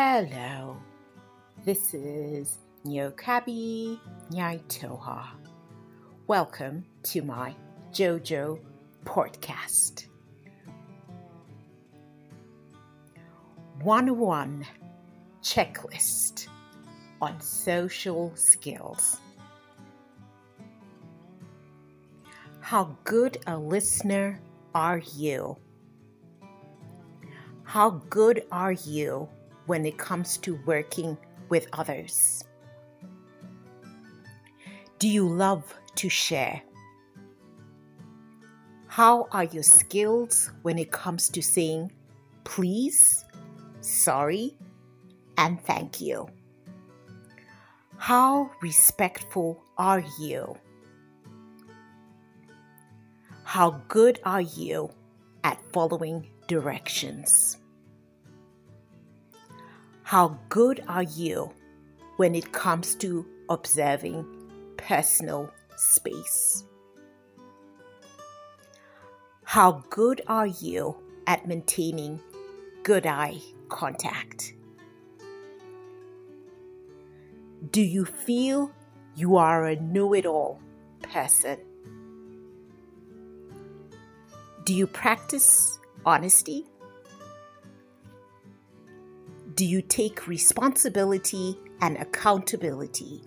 Hello, 0.00 0.76
this 1.64 1.92
is 1.92 2.58
Nyokabi 2.86 3.98
Nyaitoha. 4.30 5.26
Welcome 6.28 6.84
to 7.02 7.22
my 7.22 7.52
JoJo 7.90 8.60
podcast. 9.04 10.06
101 13.82 14.64
Checklist 15.42 16.46
on 17.20 17.40
Social 17.40 18.30
Skills. 18.36 19.16
How 22.60 22.96
good 23.02 23.38
a 23.48 23.58
listener 23.58 24.40
are 24.76 25.02
you? 25.16 25.56
How 27.64 27.90
good 27.90 28.44
are 28.52 28.70
you 28.70 29.28
when 29.68 29.84
it 29.84 29.98
comes 29.98 30.36
to 30.38 30.58
working 30.66 31.16
with 31.48 31.68
others? 31.72 32.42
Do 34.98 35.08
you 35.08 35.28
love 35.28 35.72
to 35.96 36.08
share? 36.08 36.60
How 38.88 39.28
are 39.30 39.44
your 39.44 39.62
skills 39.62 40.50
when 40.62 40.78
it 40.78 40.90
comes 40.90 41.28
to 41.28 41.42
saying 41.42 41.92
please, 42.42 43.24
sorry, 43.80 44.56
and 45.36 45.60
thank 45.62 46.00
you? 46.00 46.26
How 47.98 48.50
respectful 48.62 49.62
are 49.76 50.02
you? 50.18 50.56
How 53.44 53.82
good 53.88 54.18
are 54.24 54.40
you 54.40 54.90
at 55.44 55.60
following 55.72 56.28
directions? 56.48 57.58
How 60.08 60.38
good 60.48 60.82
are 60.88 61.02
you 61.02 61.52
when 62.16 62.34
it 62.34 62.50
comes 62.50 62.94
to 62.94 63.26
observing 63.50 64.24
personal 64.78 65.52
space? 65.76 66.64
How 69.44 69.84
good 69.90 70.22
are 70.26 70.46
you 70.46 70.96
at 71.26 71.46
maintaining 71.46 72.22
good 72.84 73.04
eye 73.04 73.36
contact? 73.68 74.54
Do 77.70 77.82
you 77.82 78.06
feel 78.06 78.72
you 79.14 79.36
are 79.36 79.66
a 79.66 79.76
know 79.76 80.14
it 80.14 80.24
all 80.24 80.58
person? 81.02 81.58
Do 84.64 84.72
you 84.72 84.86
practice 84.86 85.78
honesty? 86.06 86.64
Do 89.58 89.66
you 89.66 89.82
take 89.82 90.28
responsibility 90.28 91.58
and 91.80 91.96
accountability 91.96 93.24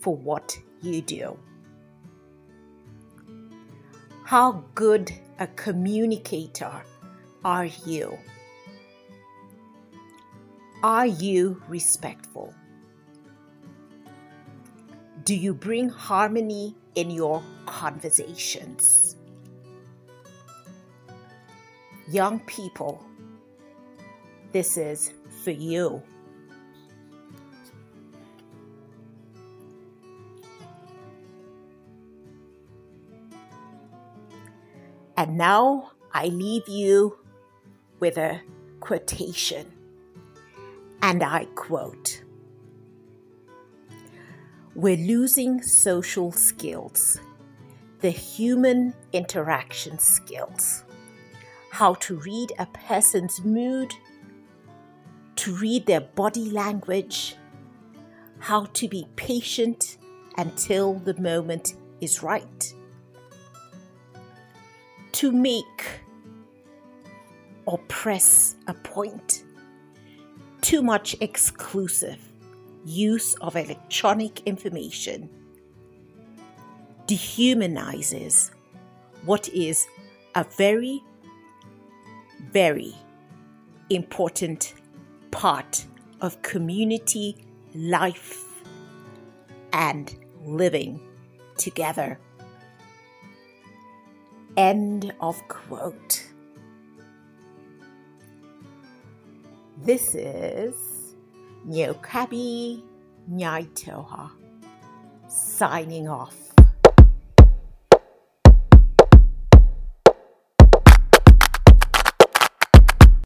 for 0.00 0.14
what 0.14 0.58
you 0.82 1.00
do? 1.00 1.38
How 4.26 4.64
good 4.74 5.10
a 5.38 5.46
communicator 5.46 6.82
are 7.42 7.64
you? 7.86 8.18
Are 10.82 11.06
you 11.06 11.62
respectful? 11.68 12.52
Do 15.24 15.34
you 15.34 15.54
bring 15.54 15.88
harmony 15.88 16.76
in 16.96 17.10
your 17.10 17.42
conversations? 17.64 19.16
Young 22.10 22.40
people, 22.40 23.02
this 24.52 24.76
is 24.76 25.12
for 25.42 25.50
you. 25.50 26.02
And 35.16 35.36
now 35.36 35.92
I 36.12 36.26
leave 36.26 36.68
you 36.68 37.18
with 38.00 38.16
a 38.16 38.40
quotation. 38.80 39.70
And 41.02 41.22
I 41.22 41.46
quote 41.54 42.22
We're 44.74 44.96
losing 44.96 45.62
social 45.62 46.32
skills, 46.32 47.20
the 48.00 48.10
human 48.10 48.94
interaction 49.12 49.98
skills, 49.98 50.84
how 51.70 51.94
to 51.94 52.16
read 52.16 52.52
a 52.58 52.66
person's 52.66 53.44
mood 53.44 53.94
to 55.42 55.52
read 55.56 55.86
their 55.86 56.00
body 56.00 56.52
language, 56.52 57.34
how 58.38 58.64
to 58.66 58.86
be 58.86 59.08
patient 59.16 59.96
until 60.38 60.94
the 61.00 61.20
moment 61.20 61.74
is 62.00 62.22
right, 62.22 62.72
to 65.10 65.32
make 65.32 66.00
or 67.66 67.76
press 67.88 68.54
a 68.68 68.74
point, 68.74 69.42
too 70.60 70.80
much 70.80 71.16
exclusive 71.20 72.20
use 72.84 73.34
of 73.40 73.56
electronic 73.56 74.46
information 74.46 75.28
dehumanizes 77.08 78.52
what 79.24 79.48
is 79.48 79.88
a 80.36 80.44
very, 80.56 81.02
very 82.52 82.94
important 83.90 84.74
part 85.32 85.84
of 86.20 86.40
community 86.42 87.44
life 87.74 88.44
and 89.72 90.14
living 90.44 91.00
together. 91.58 92.20
End 94.56 95.12
of 95.20 95.42
quote. 95.48 96.28
This 99.78 100.14
is 100.14 100.76
Nyokabi 101.66 102.84
Nyaitoha 103.28 104.30
signing 105.28 106.08
off. 106.08 106.51